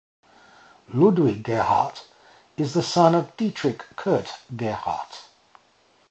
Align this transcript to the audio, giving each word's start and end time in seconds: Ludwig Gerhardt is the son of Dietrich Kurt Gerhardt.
Ludwig 0.95 1.43
Gerhardt 1.43 2.07
is 2.57 2.73
the 2.73 2.81
son 2.81 3.13
of 3.13 3.37
Dietrich 3.37 3.85
Kurt 3.95 4.29
Gerhardt. 4.57 5.25